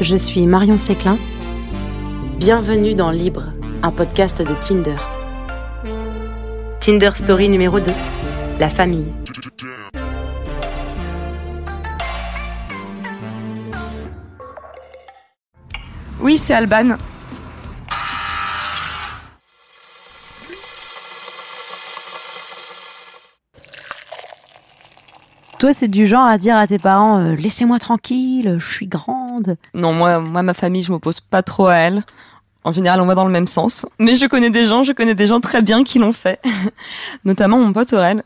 [0.00, 1.18] je suis Marion Séclin.
[2.38, 4.96] Bienvenue dans Libre, un podcast de Tinder.
[6.80, 7.92] Tinder Story numéro 2,
[8.58, 9.12] la famille.
[16.20, 16.96] Oui, c'est Alban.
[25.64, 29.56] Toi, c'est du genre à dire à tes parents euh, laissez-moi tranquille, je suis grande.
[29.72, 32.04] Non, moi, moi, ma famille, je m'oppose pas trop à elle.
[32.64, 33.86] En général, on va dans le même sens.
[33.98, 36.38] Mais je connais des gens, je connais des gens très bien qui l'ont fait.
[37.24, 38.24] Notamment mon pote Aurel,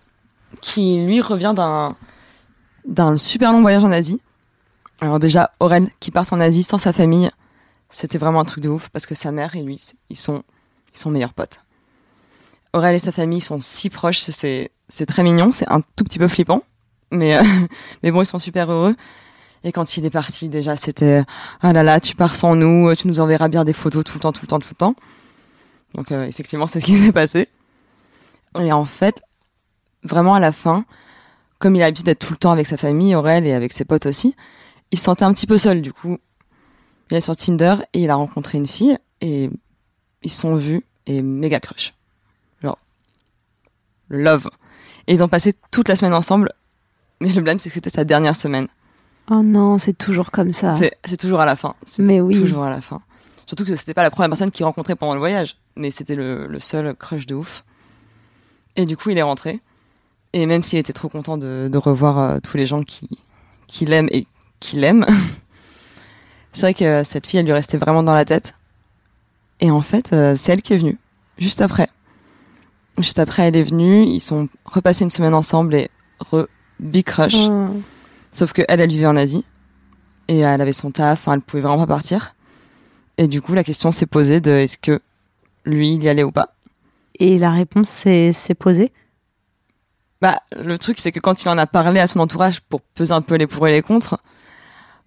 [0.60, 1.94] qui lui revient d'un
[2.84, 4.20] d'un super long voyage en Asie.
[5.00, 7.30] Alors déjà, Aurel qui part en Asie sans sa famille,
[7.88, 10.42] c'était vraiment un truc de ouf parce que sa mère et lui, ils sont
[10.92, 11.60] ils sont meilleurs potes.
[12.72, 16.18] Aurel et sa famille sont si proches, c'est c'est très mignon, c'est un tout petit
[16.18, 16.62] peu flippant,
[17.10, 17.42] mais euh,
[18.02, 18.96] mais bon, ils sont super heureux.
[19.64, 21.24] Et quand il est parti, déjà, c'était
[21.60, 24.20] ah là là, tu pars sans nous, tu nous enverras bien des photos tout le
[24.20, 24.94] temps, tout le temps, tout le temps.
[25.94, 27.48] Donc euh, effectivement, c'est ce qui s'est passé.
[28.60, 29.20] Et en fait,
[30.02, 30.84] vraiment à la fin,
[31.58, 33.84] comme il a l'habitude d'être tout le temps avec sa famille, Aurel et avec ses
[33.84, 34.36] potes aussi,
[34.90, 35.82] il se sentait un petit peu seul.
[35.82, 36.18] Du coup,
[37.10, 39.50] il est sur Tinder et il a rencontré une fille et
[40.22, 41.94] ils sont vus et méga crush.
[42.62, 42.78] Genre,
[44.08, 44.48] love.
[45.06, 46.52] Et ils ont passé toute la semaine ensemble.
[47.20, 48.68] Mais le blâme, c'est que c'était sa dernière semaine.
[49.30, 50.70] Oh non, c'est toujours comme ça.
[50.70, 51.74] C'est toujours à la fin.
[51.98, 52.34] Mais oui.
[52.34, 53.02] Toujours à la fin.
[53.46, 56.46] Surtout que c'était pas la première personne qu'il rencontrait pendant le voyage, mais c'était le,
[56.46, 57.64] le, seul crush de ouf.
[58.76, 59.60] Et du coup, il est rentré.
[60.34, 63.08] Et même s'il était trop content de, de revoir euh, tous les gens qui,
[63.66, 64.26] qui l'aiment et
[64.60, 65.06] qui l'aiment,
[66.52, 68.54] c'est vrai que cette fille, elle lui restait vraiment dans la tête.
[69.60, 70.98] Et en fait, euh, c'est elle qui est venue,
[71.38, 71.88] juste après.
[72.98, 76.46] Juste après, elle est venue, ils sont repassés une semaine ensemble et re
[76.80, 77.48] big crush.
[77.48, 77.68] Oh.
[78.32, 79.44] Sauf que elle, elle vivait en Asie
[80.28, 82.34] et elle avait son taf, enfin, elle pouvait vraiment pas partir.
[83.16, 85.00] Et du coup, la question s'est posée de est-ce que
[85.64, 86.54] lui, il y allait ou pas?
[87.18, 88.92] Et la réponse s'est posée?
[90.20, 93.12] Bah, le truc, c'est que quand il en a parlé à son entourage pour peser
[93.12, 94.20] un peu les pour et les contre,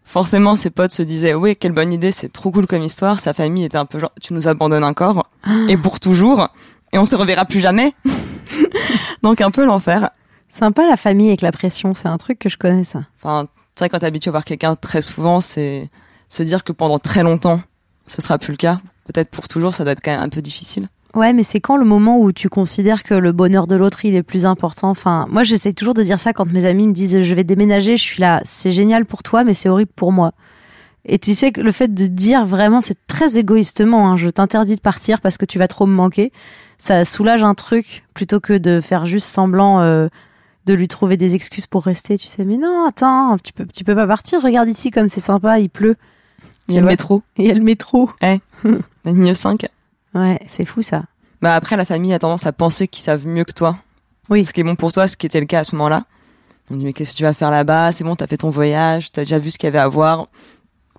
[0.03, 3.19] forcément, ses potes se disaient, oui, quelle bonne idée, c'est trop cool comme histoire.
[3.19, 5.29] Sa famille était un peu genre, tu nous abandonnes encore,
[5.67, 6.49] et pour toujours,
[6.93, 7.93] et on se reverra plus jamais.
[9.21, 10.11] Donc, un peu l'enfer.
[10.51, 12.99] Sympa la famille avec la pression, c'est un truc que je connais ça.
[13.21, 15.89] Enfin, c'est vrai, quand t'es habitué à voir quelqu'un très souvent, c'est
[16.27, 17.61] se dire que pendant très longtemps,
[18.05, 18.79] ce sera plus le cas.
[19.05, 20.87] Peut-être pour toujours, ça doit être quand même un peu difficile.
[21.13, 24.15] Ouais, mais c'est quand le moment où tu considères que le bonheur de l'autre il
[24.15, 24.89] est plus important?
[24.89, 27.97] Enfin, moi j'essaie toujours de dire ça quand mes amis me disent je vais déménager,
[27.97, 30.31] je suis là, c'est génial pour toi, mais c'est horrible pour moi.
[31.03, 34.75] Et tu sais que le fait de dire vraiment, c'est très égoïstement, hein, je t'interdis
[34.75, 36.31] de partir parce que tu vas trop me manquer,
[36.77, 40.07] ça soulage un truc plutôt que de faire juste semblant euh,
[40.65, 42.17] de lui trouver des excuses pour rester.
[42.17, 44.41] Tu sais, mais non, attends, tu peux, tu peux pas partir.
[44.41, 45.95] Regarde ici comme c'est sympa, il pleut.
[46.67, 47.23] Il y a le métro.
[47.37, 48.09] Il y a le métro.
[48.21, 49.65] Eh, la ligne 5.
[50.13, 51.03] Ouais, c'est fou ça.
[51.41, 53.77] Bah après, la famille a tendance à penser qu'ils savent mieux que toi.
[54.29, 54.45] Oui.
[54.45, 56.03] Ce qui est bon pour toi, ce qui était le cas à ce moment-là.
[56.69, 57.91] On dit, mais qu'est-ce que tu vas faire là-bas?
[57.91, 60.27] C'est bon, t'as fait ton voyage, t'as déjà vu ce qu'il y avait à voir.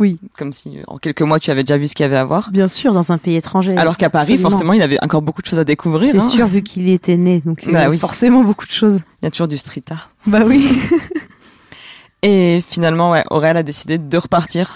[0.01, 0.19] Oui.
[0.39, 2.51] Comme si en quelques mois, tu avais déjà vu ce qu'il y avait à voir.
[2.51, 3.77] Bien sûr, dans un pays étranger.
[3.77, 4.51] Alors qu'à Paris, Absolument.
[4.51, 6.11] forcément, il avait encore beaucoup de choses à découvrir.
[6.11, 6.21] C'est hein.
[6.29, 7.99] sûr, vu qu'il y était né, donc Bah euh, oui.
[7.99, 9.01] forcément beaucoup de choses.
[9.21, 10.11] Il y a toujours du street art.
[10.27, 10.67] Bah oui.
[12.23, 14.73] Et finalement, ouais, Aurel a décidé de repartir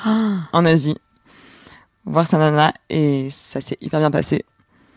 [0.53, 0.97] en Asie,
[2.05, 4.45] voir sa nana, et ça s'est hyper bien passé.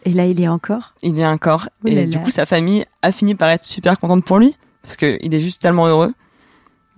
[0.05, 0.93] Et là, il est encore?
[1.03, 2.23] Il y a encore, et là du là.
[2.23, 5.61] coup, sa famille a fini par être super contente pour lui, parce qu'il est juste
[5.61, 6.11] tellement heureux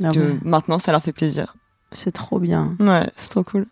[0.02, 1.56] Ah que ouais, maintenant, ça leur fait plaisir.
[1.92, 2.76] C'est trop bien.
[2.80, 3.68] Ouais, c'est trop cool.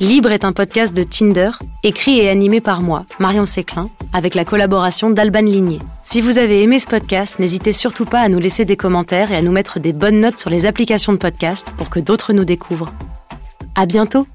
[0.00, 1.50] Libre est un podcast de Tinder,
[1.82, 5.78] écrit et animé par moi, Marion Séclin, avec la collaboration d'Alban Ligné.
[6.02, 9.36] Si vous avez aimé ce podcast, n'hésitez surtout pas à nous laisser des commentaires et
[9.36, 12.46] à nous mettre des bonnes notes sur les applications de podcast pour que d'autres nous
[12.46, 12.92] découvrent.
[13.74, 14.26] À bientôt!